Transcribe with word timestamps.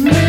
me. 0.00 0.25